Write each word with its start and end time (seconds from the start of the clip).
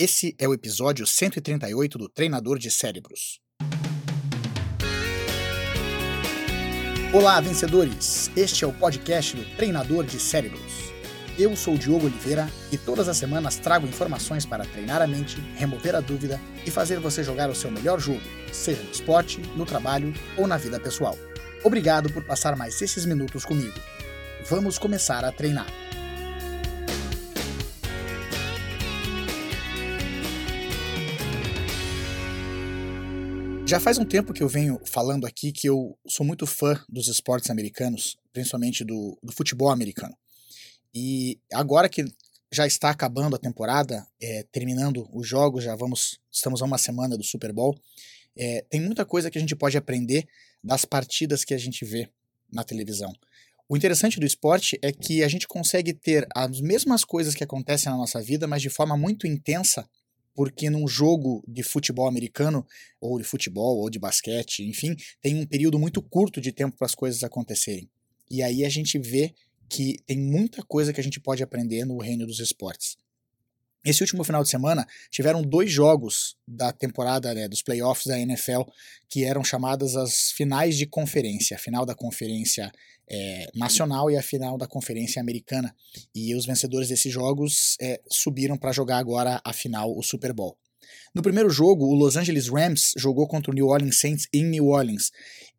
Esse 0.00 0.32
é 0.38 0.46
o 0.46 0.54
episódio 0.54 1.04
138 1.04 1.98
do 1.98 2.08
Treinador 2.08 2.56
de 2.56 2.70
Cérebros. 2.70 3.40
Olá, 7.12 7.40
vencedores! 7.40 8.30
Este 8.36 8.62
é 8.62 8.68
o 8.68 8.72
podcast 8.72 9.34
do 9.34 9.44
Treinador 9.56 10.04
de 10.04 10.20
Cérebros. 10.20 10.92
Eu 11.36 11.56
sou 11.56 11.74
o 11.74 11.78
Diogo 11.78 12.06
Oliveira 12.06 12.48
e 12.70 12.78
todas 12.78 13.08
as 13.08 13.16
semanas 13.16 13.56
trago 13.56 13.88
informações 13.88 14.46
para 14.46 14.64
treinar 14.64 15.02
a 15.02 15.06
mente, 15.08 15.40
remover 15.56 15.96
a 15.96 16.00
dúvida 16.00 16.40
e 16.64 16.70
fazer 16.70 17.00
você 17.00 17.24
jogar 17.24 17.50
o 17.50 17.54
seu 17.56 17.68
melhor 17.68 17.98
jogo, 17.98 18.22
seja 18.52 18.80
no 18.84 18.92
esporte, 18.92 19.40
no 19.56 19.66
trabalho 19.66 20.14
ou 20.36 20.46
na 20.46 20.56
vida 20.56 20.78
pessoal. 20.78 21.18
Obrigado 21.64 22.12
por 22.12 22.22
passar 22.22 22.54
mais 22.54 22.80
esses 22.80 23.04
minutos 23.04 23.44
comigo. 23.44 23.80
Vamos 24.48 24.78
começar 24.78 25.24
a 25.24 25.32
treinar. 25.32 25.66
Já 33.68 33.78
faz 33.78 33.98
um 33.98 34.04
tempo 34.06 34.32
que 34.32 34.42
eu 34.42 34.48
venho 34.48 34.80
falando 34.86 35.26
aqui 35.26 35.52
que 35.52 35.68
eu 35.68 35.94
sou 36.08 36.24
muito 36.24 36.46
fã 36.46 36.82
dos 36.88 37.06
esportes 37.06 37.50
americanos, 37.50 38.16
principalmente 38.32 38.82
do, 38.82 39.18
do 39.22 39.30
futebol 39.30 39.68
americano. 39.68 40.16
E 40.94 41.38
agora 41.52 41.86
que 41.86 42.02
já 42.50 42.66
está 42.66 42.88
acabando 42.88 43.36
a 43.36 43.38
temporada, 43.38 44.06
é, 44.22 44.42
terminando 44.50 45.06
os 45.12 45.28
jogos, 45.28 45.64
já 45.64 45.76
vamos, 45.76 46.18
estamos 46.32 46.62
a 46.62 46.64
uma 46.64 46.78
semana 46.78 47.14
do 47.14 47.22
Super 47.22 47.52
Bowl, 47.52 47.78
é, 48.34 48.64
tem 48.70 48.80
muita 48.80 49.04
coisa 49.04 49.30
que 49.30 49.36
a 49.36 49.40
gente 49.40 49.54
pode 49.54 49.76
aprender 49.76 50.26
das 50.64 50.86
partidas 50.86 51.44
que 51.44 51.52
a 51.52 51.58
gente 51.58 51.84
vê 51.84 52.08
na 52.50 52.64
televisão. 52.64 53.12
O 53.68 53.76
interessante 53.76 54.18
do 54.18 54.24
esporte 54.24 54.78
é 54.80 54.90
que 54.90 55.22
a 55.22 55.28
gente 55.28 55.46
consegue 55.46 55.92
ter 55.92 56.26
as 56.34 56.58
mesmas 56.62 57.04
coisas 57.04 57.34
que 57.34 57.44
acontecem 57.44 57.92
na 57.92 57.98
nossa 57.98 58.22
vida, 58.22 58.46
mas 58.46 58.62
de 58.62 58.70
forma 58.70 58.96
muito 58.96 59.26
intensa 59.26 59.86
porque 60.38 60.70
num 60.70 60.86
jogo 60.86 61.42
de 61.48 61.64
futebol 61.64 62.06
americano, 62.06 62.64
ou 63.00 63.18
de 63.18 63.24
futebol, 63.24 63.78
ou 63.78 63.90
de 63.90 63.98
basquete, 63.98 64.62
enfim, 64.62 64.94
tem 65.20 65.34
um 65.34 65.44
período 65.44 65.80
muito 65.80 66.00
curto 66.00 66.40
de 66.40 66.52
tempo 66.52 66.76
para 66.76 66.86
as 66.86 66.94
coisas 66.94 67.24
acontecerem. 67.24 67.90
E 68.30 68.40
aí 68.40 68.64
a 68.64 68.68
gente 68.68 69.00
vê 69.00 69.34
que 69.68 69.96
tem 70.06 70.16
muita 70.16 70.62
coisa 70.62 70.92
que 70.92 71.00
a 71.00 71.02
gente 71.02 71.18
pode 71.18 71.42
aprender 71.42 71.84
no 71.84 71.98
reino 71.98 72.24
dos 72.24 72.38
esportes. 72.38 72.96
Esse 73.84 74.02
último 74.02 74.24
final 74.24 74.42
de 74.42 74.48
semana 74.48 74.86
tiveram 75.10 75.42
dois 75.42 75.70
jogos 75.70 76.36
da 76.46 76.72
temporada 76.72 77.32
né, 77.32 77.48
dos 77.48 77.62
playoffs 77.62 78.06
da 78.06 78.18
NFL 78.18 78.62
que 79.08 79.24
eram 79.24 79.44
chamadas 79.44 79.96
as 79.96 80.32
finais 80.32 80.76
de 80.76 80.86
conferência, 80.86 81.56
a 81.56 81.60
final 81.60 81.86
da 81.86 81.94
conferência 81.94 82.70
é, 83.08 83.50
nacional 83.54 84.10
e 84.10 84.16
a 84.16 84.22
final 84.22 84.58
da 84.58 84.66
conferência 84.66 85.20
americana. 85.20 85.74
E 86.14 86.34
os 86.34 86.44
vencedores 86.44 86.88
desses 86.88 87.12
jogos 87.12 87.76
é, 87.80 88.00
subiram 88.10 88.56
para 88.56 88.72
jogar 88.72 88.98
agora 88.98 89.40
a 89.44 89.52
final, 89.52 89.96
o 89.96 90.02
Super 90.02 90.32
Bowl. 90.32 90.58
No 91.14 91.22
primeiro 91.22 91.50
jogo, 91.50 91.86
o 91.86 91.94
Los 91.94 92.16
Angeles 92.16 92.48
Rams 92.48 92.92
jogou 92.96 93.26
contra 93.26 93.50
o 93.50 93.54
New 93.54 93.66
Orleans 93.66 93.98
Saints 93.98 94.28
em 94.32 94.44
New 94.44 94.66
Orleans. 94.66 95.10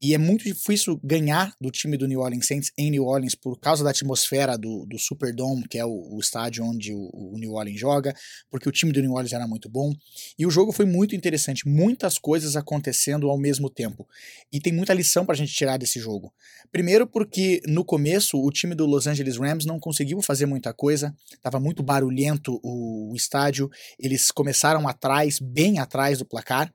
E 0.02 0.14
é 0.14 0.18
muito 0.18 0.46
difícil 0.46 0.98
ganhar 1.04 1.54
do 1.60 1.70
time 1.70 1.98
do 1.98 2.08
New 2.08 2.22
Orleans 2.22 2.48
Saints 2.48 2.72
em 2.78 2.90
New 2.90 3.04
Orleans 3.04 3.36
por 3.36 3.60
causa 3.60 3.84
da 3.84 3.90
atmosfera 3.90 4.58
do, 4.58 4.86
do 4.86 4.98
Superdome, 4.98 5.68
que 5.68 5.78
é 5.78 5.86
o, 5.86 6.16
o 6.16 6.20
estádio 6.22 6.64
onde 6.64 6.94
o, 6.94 7.10
o, 7.14 7.38
New 7.38 7.52
Orleans 7.52 7.78
joga, 7.78 8.16
porque 8.50 8.70
o 8.70 8.72
time 8.72 8.94
do 8.94 9.02
New 9.02 9.12
Orleans 9.12 9.34
era 9.34 9.46
muito 9.46 9.68
bom. 9.68 9.94
E 10.38 10.46
o 10.46 10.50
jogo 10.50 10.72
foi 10.72 10.86
muito 10.86 11.16
interessante, 11.16 11.68
muitas 11.68 12.18
coisas 12.18 12.56
acontecendo 12.56 13.30
ao 13.30 13.38
mesmo 13.38 13.70
tempo. 13.70 14.08
E 14.54 14.62
tem 14.62 14.72
muita 14.72 14.94
lição 14.94 15.26
para 15.26 15.34
a 15.34 15.38
gente 15.38 15.54
tirar 15.54 15.78
desse 15.78 16.00
jogo. 16.00 16.34
Primeiro, 16.72 17.06
porque 17.06 17.62
no 17.68 17.84
começo 17.84 18.38
o 18.38 18.50
time 18.52 18.76
do 18.76 18.86
Los 18.86 19.06
Angeles 19.06 19.38
Rams 19.38 19.66
não 19.66 19.80
conseguiu 19.80 20.22
fazer 20.22 20.46
muita 20.46 20.72
coisa, 20.72 21.14
estava 21.34 21.60
muito 21.60 21.84
barulhento 21.84 22.60
o, 22.64 23.12
o 23.12 23.16
estádio, 23.16 23.70
eles 24.00 24.32
começaram 24.32 24.88
atrás, 24.88 25.19
bem 25.40 25.80
atrás 25.80 26.20
do 26.20 26.26
placar, 26.26 26.72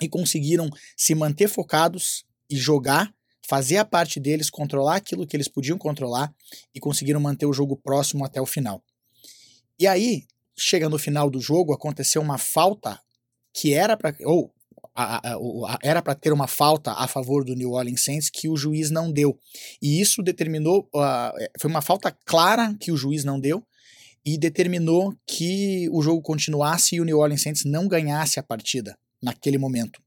e 0.00 0.08
conseguiram 0.08 0.68
se 0.96 1.14
manter 1.14 1.48
focados 1.48 2.24
e 2.50 2.56
jogar, 2.56 3.14
fazer 3.46 3.76
a 3.76 3.84
parte 3.84 4.18
deles, 4.18 4.50
controlar 4.50 4.96
aquilo 4.96 5.26
que 5.26 5.36
eles 5.36 5.48
podiam 5.48 5.78
controlar 5.78 6.34
e 6.74 6.80
conseguiram 6.80 7.20
manter 7.20 7.46
o 7.46 7.52
jogo 7.52 7.76
próximo 7.76 8.24
até 8.24 8.40
o 8.40 8.46
final. 8.46 8.82
E 9.78 9.86
aí, 9.86 10.24
chega 10.56 10.88
no 10.88 10.98
final 10.98 11.30
do 11.30 11.40
jogo, 11.40 11.72
aconteceu 11.72 12.20
uma 12.22 12.38
falta 12.38 13.00
que 13.52 13.72
era 13.72 13.96
para 13.96 14.14
ou 14.24 14.52
a, 14.94 15.16
a, 15.16 15.34
a, 15.34 15.78
era 15.82 16.00
para 16.00 16.14
ter 16.14 16.32
uma 16.32 16.46
falta 16.46 16.92
a 16.92 17.08
favor 17.08 17.44
do 17.44 17.54
New 17.54 17.72
Orleans 17.72 18.04
Saints 18.04 18.30
que 18.30 18.48
o 18.48 18.56
juiz 18.56 18.90
não 18.90 19.10
deu. 19.10 19.38
E 19.82 20.00
isso 20.00 20.22
determinou, 20.22 20.88
uh, 20.94 21.32
foi 21.60 21.70
uma 21.70 21.82
falta 21.82 22.16
clara 22.24 22.74
que 22.78 22.92
o 22.92 22.96
juiz 22.96 23.24
não 23.24 23.40
deu 23.40 23.64
e 24.24 24.38
determinou 24.38 25.14
que 25.26 25.88
o 25.90 26.00
jogo 26.00 26.22
continuasse 26.22 26.96
e 26.96 27.00
o 27.00 27.04
New 27.04 27.18
Orleans 27.18 27.42
Saints 27.42 27.64
não 27.64 27.86
ganhasse 27.86 28.40
a 28.40 28.42
partida 28.42 28.98
naquele 29.22 29.58
momento. 29.58 30.02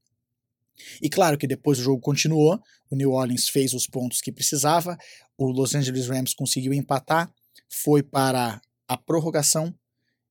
E 1.02 1.08
claro 1.08 1.36
que 1.38 1.46
depois 1.46 1.78
o 1.78 1.82
jogo 1.82 2.00
continuou, 2.00 2.60
o 2.90 2.96
New 2.96 3.12
Orleans 3.12 3.48
fez 3.48 3.74
os 3.74 3.86
pontos 3.86 4.20
que 4.20 4.32
precisava, 4.32 4.96
o 5.36 5.46
Los 5.46 5.74
Angeles 5.74 6.08
Rams 6.08 6.34
conseguiu 6.34 6.72
empatar, 6.72 7.32
foi 7.68 8.02
para 8.02 8.60
a 8.86 8.96
prorrogação, 8.96 9.74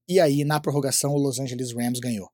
e 0.07 0.19
aí 0.19 0.43
na 0.43 0.59
prorrogação 0.59 1.13
o 1.13 1.17
Los 1.17 1.39
Angeles 1.39 1.73
Rams 1.73 1.99
ganhou. 1.99 2.29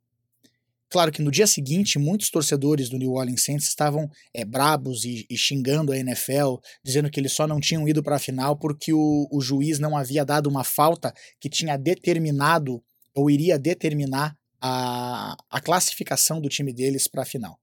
Claro 0.94 1.12
que 1.12 1.24
no 1.24 1.32
dia 1.32 1.48
seguinte, 1.48 1.98
muitos 1.98 2.30
torcedores 2.30 2.88
do 2.88 3.00
New 3.00 3.14
Orleans 3.14 3.44
Saints 3.44 3.68
estavam 3.68 4.08
é, 4.32 4.46
brabos 4.46 5.04
e, 5.04 5.26
e, 5.28 5.36
xingando 5.36 5.92
a 5.92 5.98
NFL, 5.98 6.58
dizendo 6.86 7.10
que 7.10 7.20
eles 7.20 7.34
só 7.34 7.48
não 7.48 7.60
tinham 7.60 7.90
ido 7.90 8.04
para 8.04 8.18
a 8.18 8.20
final 8.20 8.56
porque 8.56 8.94
o, 8.94 9.28
o 9.32 9.42
juiz 9.42 9.80
não 9.80 9.98
havia 9.98 10.24
dado 10.24 10.48
uma 10.48 10.64
falta 10.64 11.12
que 11.40 11.50
tinha 11.50 11.78
determinado 11.78 12.80
ou 13.16 13.28
iria 13.28 13.58
determinar 13.58 14.38
a, 14.62 15.36
a 15.50 15.60
classificação 15.60 16.40
do 16.40 16.48
time 16.48 16.72
deles 16.72 17.08
para 17.08 17.24
a 17.24 17.26
final. 17.26 17.60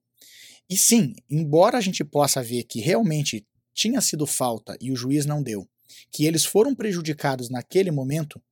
E 0.69 0.76
sim, 0.76 1.14
embora 1.30 1.78
a 1.78 1.80
gente 1.80 2.02
possa 2.02 2.42
ver 2.42 2.64
que 2.64 2.80
realmente 2.80 3.46
tinha 3.72 4.00
sido 4.00 4.26
falta 4.26 4.76
e 4.80 4.90
o 4.90 4.96
juiz 4.96 5.24
não 5.24 5.40
deu, 5.40 5.69
que 6.12 6.26
eles 6.26 6.44
foram 6.44 6.74
prejudicados 6.74 7.48
naquele 7.48 7.92
momento, 7.92 8.42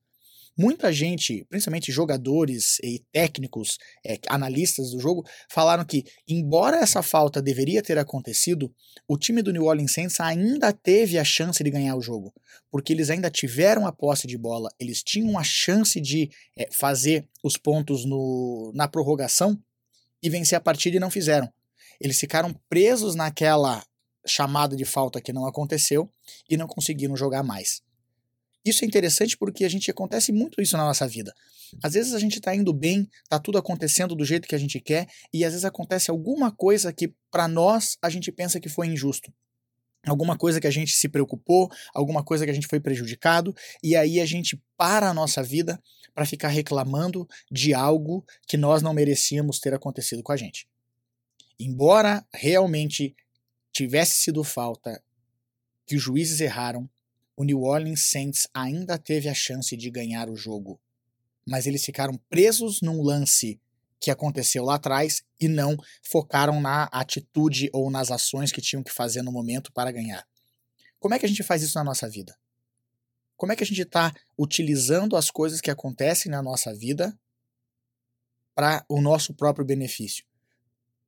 muita 0.58 0.92
gente, 0.92 1.46
principalmente 1.48 1.92
jogadores 1.92 2.78
e 2.82 3.04
técnicos, 3.12 3.78
é, 4.04 4.18
analistas 4.28 4.90
do 4.90 4.98
jogo, 4.98 5.24
falaram 5.48 5.84
que, 5.84 6.04
embora 6.26 6.78
essa 6.78 7.00
falta 7.00 7.40
deveria 7.40 7.80
ter 7.80 7.96
acontecido, 7.96 8.74
o 9.06 9.16
time 9.16 9.40
do 9.40 9.52
New 9.52 9.66
Orleans 9.66 9.92
Saints 9.92 10.18
ainda 10.18 10.72
teve 10.72 11.16
a 11.16 11.24
chance 11.24 11.62
de 11.62 11.70
ganhar 11.70 11.94
o 11.94 12.02
jogo, 12.02 12.34
porque 12.70 12.92
eles 12.92 13.08
ainda 13.08 13.30
tiveram 13.30 13.86
a 13.86 13.92
posse 13.92 14.26
de 14.26 14.36
bola, 14.36 14.68
eles 14.80 15.00
tinham 15.02 15.38
a 15.38 15.44
chance 15.44 16.00
de 16.00 16.28
é, 16.56 16.68
fazer 16.72 17.24
os 17.44 17.56
pontos 17.56 18.04
no, 18.04 18.72
na 18.74 18.88
prorrogação 18.88 19.56
e 20.20 20.28
vencer 20.28 20.58
a 20.58 20.60
partida 20.60 20.96
e 20.96 21.00
não 21.00 21.10
fizeram. 21.10 21.48
Eles 22.00 22.18
ficaram 22.18 22.52
presos 22.68 23.14
naquela 23.14 23.84
chamada 24.26 24.76
de 24.76 24.84
falta 24.84 25.20
que 25.20 25.32
não 25.32 25.46
aconteceu 25.46 26.10
e 26.50 26.56
não 26.56 26.66
conseguiram 26.66 27.16
jogar 27.16 27.42
mais. 27.44 27.80
Isso 28.68 28.84
é 28.84 28.86
interessante 28.86 29.36
porque 29.36 29.64
a 29.64 29.68
gente 29.68 29.90
acontece 29.90 30.32
muito 30.32 30.60
isso 30.60 30.76
na 30.76 30.84
nossa 30.84 31.06
vida. 31.06 31.34
Às 31.82 31.94
vezes 31.94 32.14
a 32.14 32.18
gente 32.18 32.38
está 32.38 32.54
indo 32.54 32.72
bem, 32.72 33.08
está 33.22 33.38
tudo 33.38 33.58
acontecendo 33.58 34.14
do 34.14 34.24
jeito 34.24 34.48
que 34.48 34.54
a 34.54 34.58
gente 34.58 34.80
quer, 34.80 35.06
e 35.32 35.44
às 35.44 35.52
vezes 35.52 35.64
acontece 35.64 36.10
alguma 36.10 36.50
coisa 36.50 36.92
que 36.92 37.12
para 37.30 37.46
nós 37.46 37.96
a 38.02 38.08
gente 38.08 38.32
pensa 38.32 38.60
que 38.60 38.68
foi 38.68 38.86
injusto. 38.86 39.32
Alguma 40.06 40.36
coisa 40.36 40.60
que 40.60 40.66
a 40.66 40.70
gente 40.70 40.92
se 40.92 41.08
preocupou, 41.08 41.70
alguma 41.92 42.24
coisa 42.24 42.44
que 42.44 42.50
a 42.50 42.54
gente 42.54 42.68
foi 42.68 42.80
prejudicado, 42.80 43.54
e 43.82 43.96
aí 43.96 44.20
a 44.20 44.26
gente 44.26 44.60
para 44.76 45.08
a 45.10 45.14
nossa 45.14 45.42
vida 45.42 45.82
para 46.14 46.24
ficar 46.24 46.48
reclamando 46.48 47.28
de 47.50 47.74
algo 47.74 48.24
que 48.46 48.56
nós 48.56 48.82
não 48.82 48.94
merecíamos 48.94 49.58
ter 49.60 49.74
acontecido 49.74 50.22
com 50.22 50.32
a 50.32 50.36
gente 50.36 50.66
embora 51.58 52.24
realmente 52.32 53.16
tivesse 53.72 54.14
sido 54.18 54.44
falta 54.44 55.02
que 55.86 55.96
os 55.96 56.02
juízes 56.02 56.40
erraram, 56.40 56.88
o 57.38 57.44
New 57.44 57.62
Orleans 57.62 58.00
Saints 58.06 58.48
ainda 58.52 58.98
teve 58.98 59.28
a 59.28 59.34
chance 59.34 59.76
de 59.76 59.90
ganhar 59.90 60.28
o 60.28 60.34
jogo. 60.34 60.80
Mas 61.46 61.68
eles 61.68 61.84
ficaram 61.84 62.18
presos 62.28 62.80
num 62.82 63.00
lance 63.00 63.60
que 64.00 64.10
aconteceu 64.10 64.64
lá 64.64 64.74
atrás 64.74 65.22
e 65.38 65.46
não 65.46 65.76
focaram 66.02 66.60
na 66.60 66.84
atitude 66.86 67.70
ou 67.72 67.92
nas 67.92 68.10
ações 68.10 68.50
que 68.50 68.60
tinham 68.60 68.82
que 68.82 68.92
fazer 68.92 69.22
no 69.22 69.30
momento 69.30 69.72
para 69.72 69.92
ganhar. 69.92 70.26
Como 70.98 71.14
é 71.14 71.18
que 71.18 71.26
a 71.26 71.28
gente 71.28 71.44
faz 71.44 71.62
isso 71.62 71.78
na 71.78 71.84
nossa 71.84 72.08
vida? 72.08 72.36
Como 73.36 73.52
é 73.52 73.56
que 73.56 73.62
a 73.62 73.66
gente 73.66 73.82
está 73.82 74.12
utilizando 74.36 75.14
as 75.14 75.30
coisas 75.30 75.60
que 75.60 75.70
acontecem 75.70 76.32
na 76.32 76.42
nossa 76.42 76.74
vida 76.74 77.16
para 78.52 78.84
o 78.88 79.00
nosso 79.00 79.32
próprio 79.32 79.64
benefício? 79.64 80.24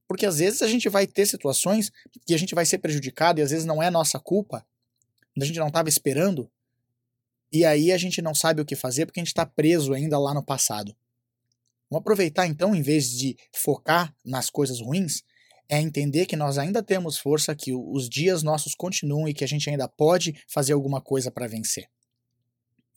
Porque 0.07 0.27
às 0.27 0.39
vezes 0.39 0.63
a 0.63 0.69
gente 0.69 0.89
vai 0.89 1.09
ter 1.09 1.27
situações 1.27 1.91
que 2.25 2.35
a 2.35 2.39
gente 2.39 2.55
vai 2.55 2.65
ser 2.65 2.79
prejudicado 2.79 3.41
e 3.41 3.43
às 3.43 3.51
vezes 3.51 3.67
não 3.67 3.83
é 3.83 3.91
nossa 3.91 4.21
culpa, 4.21 4.65
a 5.43 5.47
gente 5.47 5.59
não 5.59 5.69
estava 5.69 5.89
esperando, 5.89 6.51
e 7.53 7.65
aí 7.65 7.91
a 7.93 7.99
gente 7.99 8.23
não 8.23 8.35
sabe 8.35 8.63
o 8.63 8.65
que 8.65 8.77
fazer 8.77 9.07
porque 9.07 9.21
a 9.21 9.23
gente 9.23 9.29
está 9.29 9.45
preso 9.45 9.93
ainda 9.93 10.19
lá 10.19 10.33
no 10.33 10.45
passado. 10.45 10.95
Vamos 11.91 12.03
aproveitar 12.03 12.47
então, 12.47 12.75
em 12.75 12.83
vez 12.83 13.11
de 13.11 13.37
focar 13.53 14.15
nas 14.25 14.49
coisas 14.49 14.81
ruins, 14.81 15.23
é 15.69 15.81
entender 15.81 16.27
que 16.27 16.37
nós 16.37 16.59
ainda 16.59 16.83
temos 16.83 17.19
força, 17.19 17.55
que 17.55 17.73
os 17.73 18.09
dias 18.09 18.43
nossos 18.43 18.75
continuam 18.75 19.29
e 19.29 19.35
que 19.35 19.45
a 19.45 19.47
gente 19.47 19.69
ainda 19.69 19.89
pode 19.89 20.35
fazer 20.49 20.73
alguma 20.73 21.01
coisa 21.01 21.31
para 21.31 21.49
vencer. 21.49 21.89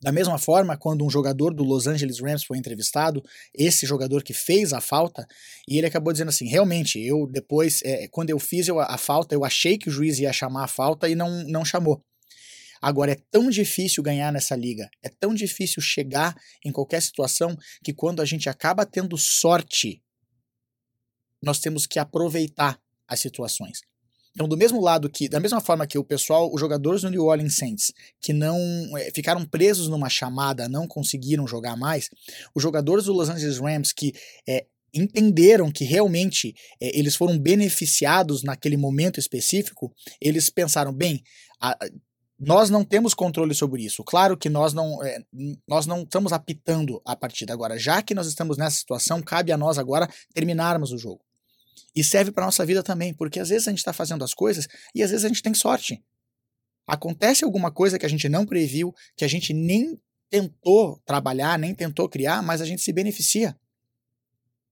Da 0.01 0.12
mesma 0.12 0.38
forma, 0.38 0.75
quando 0.75 1.06
um 1.06 1.10
jogador 1.10 1.54
do 1.54 1.63
Los 1.63 1.88
Angeles 1.88 2.19
Rams 2.19 2.44
foi 2.44 2.57
entrevistado, 2.57 3.24
esse 3.54 3.86
jogador 3.86 4.22
que 4.22 4.34
fez 4.34 4.74
a 4.74 4.81
falta, 4.81 5.25
e 5.68 5.78
ele 5.78 5.88
acabou 5.88 6.12
dizendo 6.12 6.28
assim: 6.28 6.46
realmente, 6.46 7.00
eu 7.00 7.25
depois, 7.25 7.81
é, 7.84 8.07
quando 8.10 8.30
eu 8.30 8.38
fiz 8.38 8.68
a 8.69 8.98
falta, 8.98 9.34
eu 9.34 9.46
achei 9.46 9.78
que 9.78 9.88
o 9.88 9.92
juiz 9.92 10.19
ia 10.19 10.34
chamar 10.34 10.66
a 10.66 10.68
falta 10.68 11.07
e 11.07 11.16
não, 11.16 11.44
não 11.46 11.63
chamou. 11.63 12.04
Agora, 12.83 13.13
é 13.13 13.18
tão 13.31 13.50
difícil 13.50 14.03
ganhar 14.03 14.30
nessa 14.33 14.57
liga, 14.57 14.89
é 15.01 15.07
tão 15.07 15.33
difícil 15.33 15.81
chegar 15.81 16.35
em 16.65 16.69
qualquer 16.69 17.01
situação 17.01 17.57
que 17.81 17.94
quando 17.94 18.21
a 18.21 18.25
gente 18.25 18.50
acaba 18.50 18.85
tendo 18.85 19.18
sorte, 19.18 20.03
nós 21.41 21.59
temos 21.59 21.88
que 21.88 21.97
aproveitar 21.97 22.77
as 23.07 23.21
situações. 23.21 23.80
Então, 24.31 24.50
do 24.50 24.57
mesmo 24.57 24.81
lado 24.81 25.09
que, 25.09 25.30
da 25.30 25.39
mesma 25.39 25.62
forma 25.62 25.88
que 25.88 25.97
o 25.97 26.03
pessoal, 26.03 26.53
os 26.53 26.59
jogadores 26.59 27.03
do 27.03 27.09
New 27.09 27.24
Orleans 27.24 27.56
Saints, 27.56 27.94
que 28.19 28.33
não 28.33 28.59
é, 28.97 29.12
ficaram 29.15 29.45
presos 29.45 29.88
numa 29.88 30.09
chamada, 30.09 30.68
não 30.68 30.86
conseguiram 30.86 31.47
jogar 31.47 31.77
mais, 31.77 32.09
os 32.53 32.62
jogadores 32.62 33.06
do 33.06 33.13
Los 33.13 33.29
Angeles 33.29 33.59
Rams 33.59 33.94
que 33.94 34.12
é, 34.45 34.65
entenderam 34.94 35.71
que 35.71 35.86
realmente 35.86 36.53
é, 36.81 37.00
eles 37.00 37.15
foram 37.15 37.39
beneficiados 37.39 38.44
naquele 38.44 38.75
momento 38.75 39.21
específico, 39.21 39.95
eles 40.19 40.50
pensaram, 40.50 40.91
bem, 40.91 41.24
a, 41.62 41.77
nós 42.45 42.69
não 42.69 42.84
temos 42.84 43.13
controle 43.13 43.54
sobre 43.54 43.84
isso. 43.84 44.04
Claro 44.04 44.38
que 44.38 44.50
nós 44.50 44.74
não, 44.74 45.04
é, 45.04 45.24
nós 45.68 45.86
não 45.86 46.04
estamos 46.04 46.34
apitando 46.34 47.01
a 47.06 47.16
partida 47.16 47.54
agora. 47.54 47.78
Já 47.78 48.01
que 48.01 48.13
nós 48.13 48.28
estamos 48.28 48.57
nessa 48.57 48.78
situação, 48.78 49.22
cabe 49.22 49.51
a 49.51 49.57
nós 49.57 49.78
agora 49.78 50.10
terminarmos 50.34 50.92
o 50.92 50.98
jogo. 50.98 51.22
E 51.95 52.04
serve 52.04 52.31
para 52.31 52.45
nossa 52.45 52.66
vida 52.66 52.84
também, 52.84 53.13
porque 53.13 53.40
às 53.40 53.50
vezes 53.50 53.68
a 53.68 53.72
gente 53.72 53.80
está 53.80 53.94
fazendo 53.94 54.24
as 54.24 54.34
coisas 54.34 54.68
e 54.94 55.04
às 55.04 55.12
vezes 55.12 55.25
a 55.25 55.28
gente 55.28 55.44
tem 55.44 55.54
sorte. 55.54 56.04
Acontece 56.88 57.44
alguma 57.45 57.72
coisa 57.72 57.98
que 57.98 58.06
a 58.06 58.10
gente 58.10 58.28
não 58.28 58.46
previu, 58.46 58.94
que 59.16 59.24
a 59.24 59.28
gente 59.28 59.54
nem 59.54 60.00
tentou 60.30 61.00
trabalhar, 61.06 61.57
nem 61.57 61.74
tentou 61.74 62.10
criar, 62.10 62.42
mas 62.42 62.62
a 62.62 62.66
gente 62.66 62.81
se 62.81 62.92
beneficia. 62.92 63.56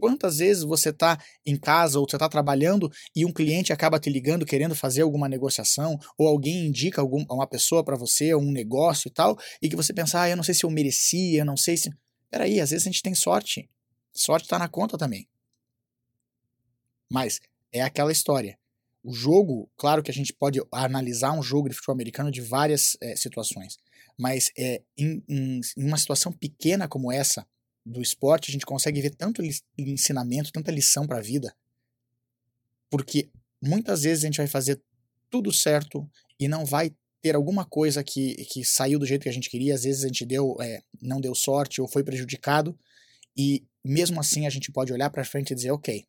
Quantas 0.01 0.39
vezes 0.39 0.63
você 0.63 0.89
está 0.89 1.23
em 1.45 1.55
casa 1.55 1.99
ou 1.99 2.09
você 2.09 2.15
está 2.15 2.27
trabalhando 2.27 2.91
e 3.15 3.23
um 3.23 3.31
cliente 3.31 3.71
acaba 3.71 3.99
te 3.99 4.09
ligando 4.09 4.47
querendo 4.47 4.73
fazer 4.73 5.03
alguma 5.03 5.29
negociação, 5.29 5.99
ou 6.17 6.27
alguém 6.27 6.65
indica 6.65 6.99
algum, 6.99 7.23
uma 7.29 7.45
pessoa 7.45 7.83
para 7.83 7.95
você, 7.95 8.33
um 8.33 8.51
negócio 8.51 9.09
e 9.09 9.11
tal, 9.11 9.37
e 9.61 9.69
que 9.69 9.75
você 9.75 9.93
pensa, 9.93 10.19
ah, 10.19 10.27
eu 10.27 10.35
não 10.35 10.43
sei 10.43 10.55
se 10.55 10.63
eu 10.63 10.71
merecia, 10.71 11.41
eu 11.41 11.45
não 11.45 11.55
sei 11.55 11.77
se. 11.77 11.93
Peraí, 12.31 12.59
às 12.59 12.71
vezes 12.71 12.87
a 12.87 12.89
gente 12.89 13.03
tem 13.03 13.13
sorte. 13.13 13.69
Sorte 14.11 14.45
está 14.45 14.57
na 14.57 14.67
conta 14.67 14.97
também. 14.97 15.29
Mas 17.07 17.39
é 17.71 17.83
aquela 17.83 18.11
história. 18.11 18.57
O 19.03 19.13
jogo, 19.13 19.69
claro 19.77 20.01
que 20.01 20.09
a 20.09 20.13
gente 20.13 20.33
pode 20.33 20.59
analisar 20.71 21.31
um 21.33 21.43
jogo 21.43 21.69
de 21.69 21.75
futebol 21.75 21.93
americano 21.93 22.31
de 22.31 22.41
várias 22.41 22.97
é, 22.99 23.15
situações, 23.15 23.77
mas 24.17 24.51
é, 24.57 24.81
em, 24.97 25.23
em, 25.29 25.61
em, 25.77 25.85
uma 25.85 25.97
situação 25.99 26.31
pequena 26.31 26.87
como 26.87 27.11
essa 27.11 27.45
do 27.85 28.01
esporte, 28.01 28.49
a 28.49 28.53
gente 28.53 28.65
consegue 28.65 29.01
ver 29.01 29.15
tanto 29.15 29.41
ensinamento, 29.77 30.51
tanta 30.51 30.71
lição 30.71 31.07
para 31.07 31.17
a 31.17 31.21
vida, 31.21 31.55
porque 32.89 33.29
muitas 33.61 34.03
vezes 34.03 34.23
a 34.23 34.27
gente 34.27 34.37
vai 34.37 34.47
fazer 34.47 34.81
tudo 35.29 35.51
certo 35.51 36.09
e 36.39 36.47
não 36.47 36.65
vai 36.65 36.93
ter 37.21 37.35
alguma 37.35 37.63
coisa 37.63 38.03
que, 38.03 38.35
que 38.45 38.63
saiu 38.65 38.99
do 38.99 39.05
jeito 39.05 39.23
que 39.23 39.29
a 39.29 39.33
gente 39.33 39.49
queria, 39.49 39.75
às 39.75 39.83
vezes 39.83 40.03
a 40.03 40.07
gente 40.07 40.25
deu, 40.25 40.57
é, 40.59 40.81
não 41.01 41.21
deu 41.21 41.35
sorte 41.35 41.79
ou 41.79 41.87
foi 41.87 42.03
prejudicado, 42.03 42.77
e 43.37 43.63
mesmo 43.83 44.19
assim 44.19 44.45
a 44.45 44.49
gente 44.49 44.71
pode 44.71 44.91
olhar 44.91 45.09
para 45.09 45.23
frente 45.23 45.51
e 45.51 45.55
dizer, 45.55 45.71
ok, 45.71 46.05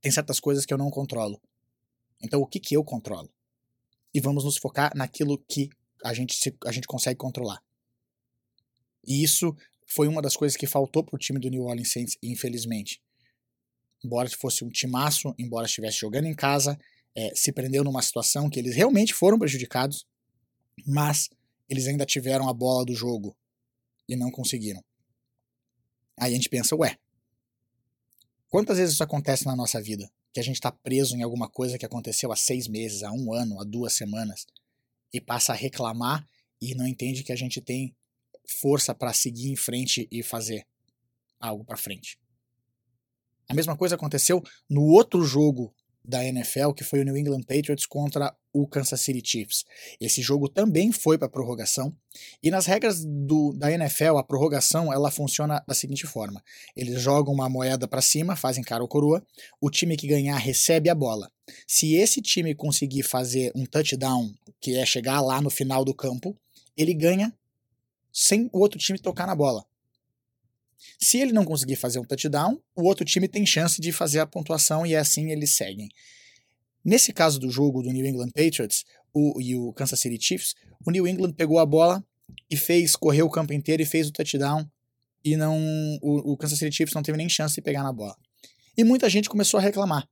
tem 0.00 0.12
certas 0.12 0.40
coisas 0.40 0.64
que 0.64 0.72
eu 0.72 0.78
não 0.78 0.90
controlo. 0.90 1.40
Então, 2.22 2.40
o 2.40 2.46
que, 2.46 2.60
que 2.60 2.76
eu 2.76 2.84
controlo? 2.84 3.30
E 4.14 4.20
vamos 4.20 4.44
nos 4.44 4.56
focar 4.56 4.92
naquilo 4.96 5.38
que 5.48 5.68
a 6.04 6.14
gente, 6.14 6.34
se, 6.34 6.56
a 6.64 6.72
gente 6.72 6.86
consegue 6.86 7.16
controlar. 7.16 7.62
E 9.06 9.22
isso 9.22 9.54
foi 9.88 10.06
uma 10.06 10.22
das 10.22 10.36
coisas 10.36 10.56
que 10.56 10.66
faltou 10.66 11.02
para 11.02 11.16
o 11.16 11.18
time 11.18 11.40
do 11.40 11.48
New 11.48 11.64
Orleans 11.64 11.90
Saints, 11.90 12.16
infelizmente. 12.22 13.00
Embora 14.04 14.28
fosse 14.30 14.64
um 14.64 14.68
timaço, 14.68 15.34
embora 15.38 15.66
estivesse 15.66 15.98
jogando 15.98 16.26
em 16.26 16.34
casa, 16.34 16.78
é, 17.16 17.34
se 17.34 17.50
prendeu 17.50 17.82
numa 17.82 18.02
situação 18.02 18.48
que 18.48 18.58
eles 18.58 18.76
realmente 18.76 19.12
foram 19.12 19.38
prejudicados, 19.38 20.06
mas 20.86 21.28
eles 21.68 21.86
ainda 21.86 22.06
tiveram 22.06 22.48
a 22.48 22.52
bola 22.52 22.84
do 22.84 22.94
jogo 22.94 23.36
e 24.08 24.14
não 24.14 24.30
conseguiram. 24.30 24.84
Aí 26.16 26.32
a 26.32 26.34
gente 26.34 26.48
pensa, 26.48 26.76
ué, 26.76 26.96
Quantas 28.48 28.78
vezes 28.78 28.94
isso 28.94 29.04
acontece 29.04 29.44
na 29.44 29.54
nossa 29.54 29.80
vida? 29.80 30.10
Que 30.32 30.40
a 30.40 30.42
gente 30.42 30.56
está 30.56 30.72
preso 30.72 31.14
em 31.14 31.22
alguma 31.22 31.50
coisa 31.50 31.76
que 31.76 31.84
aconteceu 31.84 32.32
há 32.32 32.36
seis 32.36 32.66
meses, 32.66 33.02
há 33.02 33.12
um 33.12 33.32
ano, 33.32 33.60
há 33.60 33.64
duas 33.64 33.92
semanas, 33.92 34.46
e 35.12 35.20
passa 35.20 35.52
a 35.52 35.56
reclamar 35.56 36.26
e 36.60 36.74
não 36.74 36.86
entende 36.86 37.22
que 37.22 37.32
a 37.32 37.36
gente 37.36 37.60
tem 37.60 37.94
força 38.48 38.94
para 38.94 39.12
seguir 39.12 39.50
em 39.50 39.56
frente 39.56 40.08
e 40.10 40.22
fazer 40.22 40.66
algo 41.40 41.64
para 41.64 41.76
frente. 41.76 42.18
A 43.48 43.54
mesma 43.54 43.76
coisa 43.76 43.94
aconteceu 43.94 44.42
no 44.68 44.82
outro 44.82 45.24
jogo 45.24 45.74
da 46.04 46.24
NFL, 46.24 46.72
que 46.72 46.82
foi 46.82 47.00
o 47.00 47.04
New 47.04 47.16
England 47.16 47.42
Patriots 47.42 47.84
contra 47.84 48.34
o 48.50 48.66
Kansas 48.66 49.00
City 49.00 49.20
Chiefs. 49.22 49.64
Esse 50.00 50.22
jogo 50.22 50.48
também 50.48 50.90
foi 50.90 51.18
para 51.18 51.28
prorrogação, 51.28 51.94
e 52.42 52.50
nas 52.50 52.64
regras 52.64 53.04
do, 53.04 53.52
da 53.52 53.70
NFL, 53.70 54.16
a 54.16 54.24
prorrogação 54.24 54.90
ela 54.90 55.10
funciona 55.10 55.62
da 55.68 55.74
seguinte 55.74 56.06
forma: 56.06 56.42
eles 56.74 57.00
jogam 57.02 57.34
uma 57.34 57.48
moeda 57.48 57.86
para 57.86 58.00
cima, 58.00 58.36
fazem 58.36 58.64
cara 58.64 58.82
ou 58.82 58.88
coroa, 58.88 59.22
o 59.60 59.70
time 59.70 59.96
que 59.96 60.06
ganhar 60.06 60.38
recebe 60.38 60.88
a 60.88 60.94
bola. 60.94 61.30
Se 61.66 61.94
esse 61.94 62.22
time 62.22 62.54
conseguir 62.54 63.02
fazer 63.02 63.52
um 63.54 63.66
touchdown, 63.66 64.32
que 64.60 64.76
é 64.76 64.86
chegar 64.86 65.20
lá 65.20 65.42
no 65.42 65.50
final 65.50 65.84
do 65.84 65.94
campo, 65.94 66.34
ele 66.74 66.94
ganha 66.94 67.36
sem 68.12 68.48
o 68.52 68.58
outro 68.58 68.78
time 68.78 68.98
tocar 68.98 69.26
na 69.26 69.34
bola. 69.34 69.64
Se 70.98 71.18
ele 71.18 71.32
não 71.32 71.44
conseguir 71.44 71.76
fazer 71.76 71.98
um 71.98 72.04
touchdown, 72.04 72.60
o 72.74 72.84
outro 72.84 73.04
time 73.04 73.28
tem 73.28 73.44
chance 73.44 73.80
de 73.80 73.92
fazer 73.92 74.20
a 74.20 74.26
pontuação 74.26 74.86
e 74.86 74.94
assim 74.94 75.30
eles 75.30 75.54
seguem. 75.54 75.88
Nesse 76.84 77.12
caso 77.12 77.38
do 77.38 77.50
jogo 77.50 77.82
do 77.82 77.90
New 77.90 78.06
England 78.06 78.30
Patriots 78.30 78.84
o, 79.12 79.40
e 79.40 79.56
o 79.56 79.72
Kansas 79.72 79.98
City 79.98 80.18
Chiefs, 80.20 80.54
o 80.84 80.90
New 80.90 81.06
England 81.06 81.32
pegou 81.32 81.58
a 81.58 81.66
bola 81.66 82.04
e 82.50 82.56
fez, 82.56 82.94
correu 82.94 83.26
o 83.26 83.30
campo 83.30 83.52
inteiro 83.52 83.82
e 83.82 83.86
fez 83.86 84.08
o 84.08 84.12
touchdown 84.12 84.68
e 85.24 85.36
não 85.36 85.58
o, 86.00 86.32
o 86.32 86.36
Kansas 86.36 86.58
City 86.58 86.74
Chiefs 86.74 86.94
não 86.94 87.02
teve 87.02 87.18
nem 87.18 87.28
chance 87.28 87.56
de 87.56 87.62
pegar 87.62 87.82
na 87.82 87.92
bola. 87.92 88.16
E 88.76 88.84
muita 88.84 89.10
gente 89.10 89.28
começou 89.28 89.58
a 89.58 89.62
reclamar 89.62 90.08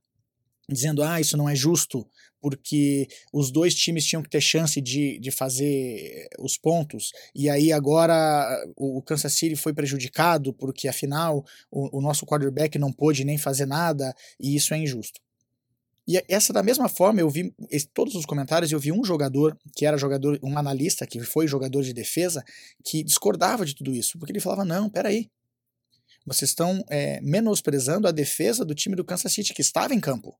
dizendo 0.69 1.03
ah, 1.03 1.19
isso 1.19 1.37
não 1.37 1.47
é 1.49 1.55
justo, 1.55 2.07
porque 2.39 3.07
os 3.33 3.51
dois 3.51 3.73
times 3.73 4.05
tinham 4.05 4.21
que 4.21 4.29
ter 4.29 4.41
chance 4.41 4.79
de, 4.81 5.19
de 5.19 5.31
fazer 5.31 6.27
os 6.39 6.57
pontos, 6.57 7.11
e 7.33 7.49
aí 7.49 7.71
agora 7.71 8.47
o 8.75 9.01
Kansas 9.01 9.33
City 9.33 9.55
foi 9.55 9.73
prejudicado, 9.73 10.53
porque 10.53 10.87
afinal 10.87 11.43
o, 11.71 11.97
o 11.97 12.01
nosso 12.01 12.25
quarterback 12.25 12.77
não 12.77 12.91
pôde 12.91 13.23
nem 13.23 13.37
fazer 13.37 13.65
nada, 13.65 14.13
e 14.39 14.55
isso 14.55 14.73
é 14.73 14.77
injusto. 14.77 15.19
E 16.07 16.23
essa 16.29 16.53
da 16.53 16.63
mesma 16.63 16.87
forma, 16.87 17.19
eu 17.19 17.29
vi 17.29 17.53
todos 17.93 18.15
os 18.15 18.25
comentários, 18.25 18.71
eu 18.71 18.79
vi 18.79 18.93
um 18.93 19.03
jogador, 19.03 19.57
que 19.75 19.85
era 19.85 19.97
jogador, 19.97 20.39
um 20.41 20.57
analista, 20.57 21.05
que 21.05 21.19
foi 21.21 21.47
jogador 21.47 21.83
de 21.83 21.91
defesa, 21.91 22.45
que 22.85 23.03
discordava 23.03 23.65
de 23.65 23.75
tudo 23.75 23.93
isso, 23.93 24.17
porque 24.17 24.31
ele 24.31 24.39
falava, 24.39 24.63
não, 24.63 24.89
peraí, 24.89 25.29
vocês 26.25 26.51
estão 26.51 26.81
é, 26.89 27.19
menosprezando 27.21 28.07
a 28.07 28.11
defesa 28.11 28.63
do 28.63 28.73
time 28.73 28.95
do 28.95 29.03
Kansas 29.03 29.33
City, 29.33 29.53
que 29.53 29.61
estava 29.61 29.93
em 29.93 29.99
campo. 29.99 30.37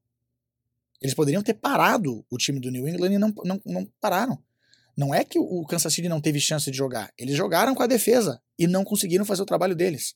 Eles 1.02 1.14
poderiam 1.14 1.44
ter 1.44 1.54
parado 1.54 2.26
o 2.30 2.38
time 2.38 2.60
do 2.60 2.72
New 2.72 2.88
England 2.88 3.14
e 3.14 3.18
não, 3.18 3.34
não, 3.44 3.62
não 3.66 3.90
pararam. 4.02 4.42
Não 4.96 5.14
é 5.14 5.24
que 5.24 5.38
o 5.38 5.64
Kansas 5.66 5.94
City 5.94 6.10
não 6.10 6.20
teve 6.20 6.40
chance 6.40 6.72
de 6.72 6.76
jogar. 6.76 7.14
Eles 7.18 7.36
jogaram 7.36 7.76
com 7.76 7.84
a 7.84 7.88
defesa 7.88 8.42
e 8.58 8.66
não 8.66 8.84
conseguiram 8.84 9.24
fazer 9.24 9.44
o 9.44 9.46
trabalho 9.46 9.76
deles. 9.76 10.16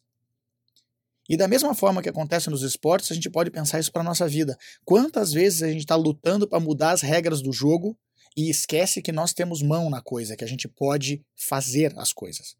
E 1.29 1.37
da 1.37 1.47
mesma 1.47 1.75
forma 1.75 2.01
que 2.01 2.09
acontece 2.09 2.49
nos 2.49 2.63
esportes, 2.63 3.11
a 3.11 3.15
gente 3.15 3.29
pode 3.29 3.51
pensar 3.51 3.79
isso 3.79 3.91
para 3.91 4.03
nossa 4.03 4.27
vida. 4.27 4.57
Quantas 4.83 5.31
vezes 5.31 5.61
a 5.61 5.67
gente 5.67 5.81
está 5.81 5.95
lutando 5.95 6.47
para 6.47 6.59
mudar 6.59 6.91
as 6.91 7.01
regras 7.01 7.41
do 7.41 7.53
jogo 7.53 7.97
e 8.35 8.49
esquece 8.49 9.01
que 9.01 9.11
nós 9.11 9.33
temos 9.33 9.61
mão 9.61 9.89
na 9.89 10.01
coisa, 10.01 10.35
que 10.35 10.43
a 10.43 10.47
gente 10.47 10.67
pode 10.67 11.23
fazer 11.35 11.93
as 11.97 12.11
coisas. 12.11 12.55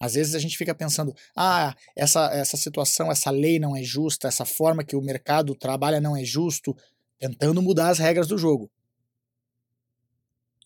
Às 0.00 0.14
vezes 0.14 0.34
a 0.34 0.38
gente 0.38 0.56
fica 0.56 0.74
pensando, 0.74 1.14
ah, 1.36 1.76
essa, 1.94 2.32
essa 2.32 2.56
situação, 2.56 3.12
essa 3.12 3.30
lei 3.30 3.58
não 3.58 3.76
é 3.76 3.82
justa, 3.82 4.28
essa 4.28 4.46
forma 4.46 4.82
que 4.82 4.96
o 4.96 5.02
mercado 5.02 5.54
trabalha 5.54 6.00
não 6.00 6.16
é 6.16 6.24
justo, 6.24 6.74
tentando 7.18 7.60
mudar 7.60 7.90
as 7.90 7.98
regras 7.98 8.26
do 8.26 8.38
jogo. 8.38 8.70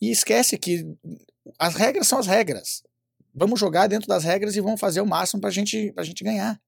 E 0.00 0.10
esquece 0.10 0.56
que 0.56 0.86
as 1.58 1.74
regras 1.74 2.06
são 2.06 2.20
as 2.20 2.28
regras. 2.28 2.84
Vamos 3.34 3.58
jogar 3.58 3.88
dentro 3.88 4.06
das 4.06 4.22
regras 4.22 4.54
e 4.54 4.60
vamos 4.60 4.78
fazer 4.78 5.00
o 5.00 5.06
máximo 5.06 5.40
para 5.40 5.50
gente, 5.50 5.92
a 5.96 6.04
gente 6.04 6.22
ganhar. 6.22 6.60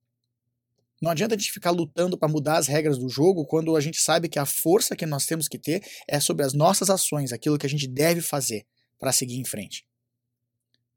Não 1.00 1.12
adianta 1.12 1.36
a 1.36 1.38
gente 1.38 1.52
ficar 1.52 1.70
lutando 1.70 2.18
para 2.18 2.28
mudar 2.28 2.56
as 2.56 2.66
regras 2.66 2.98
do 2.98 3.08
jogo 3.08 3.46
quando 3.46 3.76
a 3.76 3.80
gente 3.80 4.00
sabe 4.00 4.28
que 4.28 4.40
a 4.40 4.46
força 4.46 4.96
que 4.96 5.06
nós 5.06 5.24
temos 5.24 5.46
que 5.46 5.58
ter 5.58 5.84
é 6.08 6.18
sobre 6.18 6.44
as 6.44 6.52
nossas 6.52 6.90
ações, 6.90 7.32
aquilo 7.32 7.58
que 7.58 7.66
a 7.66 7.70
gente 7.70 7.86
deve 7.86 8.20
fazer 8.20 8.66
para 8.98 9.12
seguir 9.12 9.38
em 9.38 9.44
frente. 9.44 9.86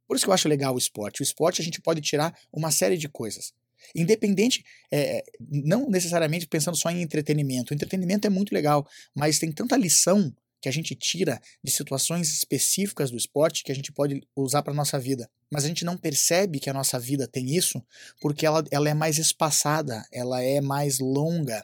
Por 0.09 0.15
isso 0.15 0.25
que 0.25 0.31
eu 0.31 0.33
acho 0.33 0.49
legal 0.49 0.73
o 0.73 0.79
esporte. 0.79 1.21
O 1.21 1.23
esporte 1.23 1.61
a 1.61 1.63
gente 1.63 1.79
pode 1.79 2.01
tirar 2.01 2.35
uma 2.51 2.71
série 2.71 2.97
de 2.97 3.07
coisas. 3.07 3.53
Independente, 3.95 4.65
é, 4.91 5.23
não 5.39 5.87
necessariamente 5.87 6.47
pensando 6.47 6.75
só 6.75 6.89
em 6.89 7.03
entretenimento. 7.03 7.71
O 7.71 7.75
entretenimento 7.75 8.25
é 8.25 8.29
muito 8.29 8.51
legal, 8.51 8.87
mas 9.13 9.37
tem 9.37 9.51
tanta 9.51 9.77
lição 9.77 10.33
que 10.59 10.67
a 10.67 10.71
gente 10.71 10.95
tira 10.95 11.39
de 11.63 11.71
situações 11.71 12.33
específicas 12.33 13.11
do 13.11 13.17
esporte 13.17 13.63
que 13.63 13.71
a 13.71 13.75
gente 13.75 13.91
pode 13.91 14.19
usar 14.35 14.63
para 14.63 14.73
nossa 14.73 14.97
vida. 14.97 15.29
Mas 15.47 15.63
a 15.63 15.67
gente 15.67 15.85
não 15.85 15.95
percebe 15.95 16.59
que 16.59 16.71
a 16.71 16.73
nossa 16.73 16.97
vida 16.97 17.27
tem 17.27 17.55
isso 17.55 17.79
porque 18.19 18.47
ela, 18.47 18.63
ela 18.71 18.89
é 18.89 18.95
mais 18.95 19.19
espaçada, 19.19 20.03
ela 20.11 20.41
é 20.41 20.59
mais 20.59 20.97
longa. 20.97 21.63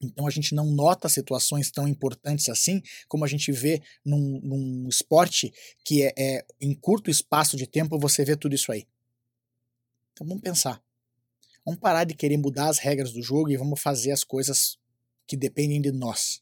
Então 0.00 0.26
a 0.26 0.30
gente 0.30 0.54
não 0.54 0.66
nota 0.66 1.08
situações 1.08 1.70
tão 1.70 1.88
importantes 1.88 2.48
assim 2.48 2.80
como 3.08 3.24
a 3.24 3.28
gente 3.28 3.50
vê 3.50 3.82
num, 4.04 4.40
num 4.42 4.88
esporte 4.88 5.52
que 5.84 6.02
é, 6.02 6.12
é 6.16 6.46
em 6.60 6.72
curto 6.74 7.10
espaço 7.10 7.56
de 7.56 7.66
tempo 7.66 7.98
você 7.98 8.24
vê 8.24 8.36
tudo 8.36 8.54
isso 8.54 8.70
aí. 8.70 8.86
Então 10.12 10.26
vamos 10.26 10.42
pensar. 10.42 10.82
Vamos 11.64 11.80
parar 11.80 12.04
de 12.04 12.14
querer 12.14 12.38
mudar 12.38 12.68
as 12.68 12.78
regras 12.78 13.12
do 13.12 13.22
jogo 13.22 13.50
e 13.50 13.56
vamos 13.56 13.80
fazer 13.80 14.12
as 14.12 14.24
coisas 14.24 14.78
que 15.26 15.36
dependem 15.36 15.80
de 15.82 15.92
nós. 15.92 16.40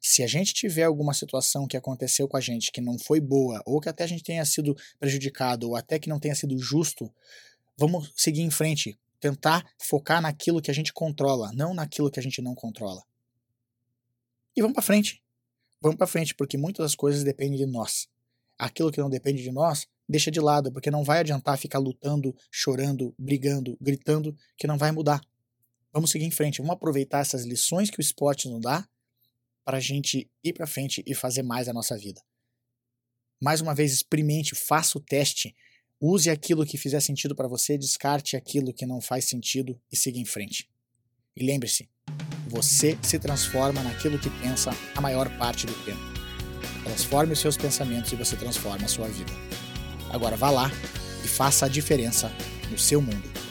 Se 0.00 0.22
a 0.22 0.26
gente 0.26 0.54
tiver 0.54 0.84
alguma 0.84 1.12
situação 1.12 1.66
que 1.66 1.76
aconteceu 1.76 2.26
com 2.26 2.36
a 2.36 2.40
gente 2.40 2.72
que 2.72 2.80
não 2.80 2.98
foi 2.98 3.20
boa, 3.20 3.62
ou 3.66 3.80
que 3.80 3.88
até 3.88 4.04
a 4.04 4.06
gente 4.06 4.22
tenha 4.22 4.44
sido 4.44 4.74
prejudicado, 4.98 5.68
ou 5.68 5.76
até 5.76 5.98
que 5.98 6.08
não 6.08 6.18
tenha 6.18 6.34
sido 6.34 6.58
justo, 6.58 7.12
vamos 7.76 8.12
seguir 8.16 8.40
em 8.40 8.50
frente, 8.50 8.98
tentar 9.26 9.68
focar 9.78 10.22
naquilo 10.22 10.62
que 10.62 10.70
a 10.70 10.74
gente 10.74 10.92
controla, 10.92 11.50
não 11.52 11.74
naquilo 11.74 12.10
que 12.10 12.20
a 12.20 12.22
gente 12.22 12.40
não 12.40 12.54
controla. 12.54 13.02
E 14.56 14.62
vamos 14.62 14.74
para 14.74 14.82
frente. 14.82 15.22
Vamos 15.80 15.98
para 15.98 16.06
frente, 16.06 16.34
porque 16.34 16.56
muitas 16.56 16.84
das 16.84 16.94
coisas 16.94 17.24
dependem 17.24 17.58
de 17.58 17.66
nós. 17.66 18.08
Aquilo 18.58 18.90
que 18.90 19.00
não 19.00 19.10
depende 19.10 19.42
de 19.42 19.50
nós, 19.50 19.86
deixa 20.08 20.30
de 20.30 20.40
lado, 20.40 20.72
porque 20.72 20.90
não 20.90 21.04
vai 21.04 21.18
adiantar 21.18 21.58
ficar 21.58 21.78
lutando, 21.78 22.34
chorando, 22.50 23.14
brigando, 23.18 23.76
gritando, 23.80 24.36
que 24.56 24.66
não 24.66 24.78
vai 24.78 24.92
mudar. 24.92 25.20
Vamos 25.92 26.10
seguir 26.10 26.24
em 26.24 26.30
frente, 26.30 26.58
vamos 26.58 26.74
aproveitar 26.74 27.20
essas 27.20 27.44
lições 27.44 27.90
que 27.90 27.98
o 27.98 28.00
esporte 28.00 28.48
nos 28.48 28.60
dá 28.60 28.88
para 29.64 29.78
a 29.78 29.80
gente 29.80 30.30
ir 30.42 30.52
para 30.52 30.66
frente 30.66 31.02
e 31.04 31.14
fazer 31.14 31.42
mais 31.42 31.68
a 31.68 31.72
nossa 31.72 31.96
vida. 31.98 32.22
Mais 33.40 33.60
uma 33.60 33.74
vez, 33.74 33.92
experimente, 33.92 34.54
faça 34.54 34.96
o 34.96 35.00
teste, 35.00 35.54
use 36.00 36.30
aquilo 36.30 36.66
que 36.66 36.78
fizer 36.78 37.00
sentido 37.00 37.34
para 37.34 37.48
você, 37.48 37.78
descarte 37.78 38.36
aquilo 38.36 38.72
que 38.72 38.86
não 38.86 39.00
faz 39.00 39.24
sentido 39.26 39.80
e 39.90 39.96
siga 39.96 40.18
em 40.18 40.24
frente. 40.24 40.68
E 41.36 41.44
lembre-se, 41.44 41.88
você 42.48 42.98
se 43.02 43.18
transforma 43.18 43.82
naquilo 43.82 44.18
que 44.18 44.30
pensa 44.40 44.70
a 44.94 45.00
maior 45.00 45.28
parte 45.38 45.66
do 45.66 45.74
tempo. 45.84 46.00
Transforme 46.84 47.32
os 47.32 47.40
seus 47.40 47.56
pensamentos 47.56 48.12
e 48.12 48.16
você 48.16 48.36
transforma 48.36 48.84
a 48.84 48.88
sua 48.88 49.08
vida. 49.08 49.32
Agora 50.10 50.36
vá 50.36 50.50
lá 50.50 50.70
e 51.24 51.28
faça 51.28 51.66
a 51.66 51.68
diferença 51.68 52.30
no 52.70 52.78
seu 52.78 53.02
mundo. 53.02 53.45